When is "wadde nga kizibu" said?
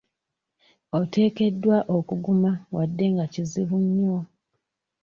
2.75-3.77